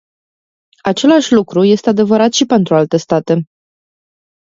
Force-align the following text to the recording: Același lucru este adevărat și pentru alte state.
Același 0.81 1.33
lucru 1.33 1.63
este 1.63 1.89
adevărat 1.89 2.31
și 2.33 2.45
pentru 2.45 2.75
alte 2.75 2.97
state. 2.97 3.43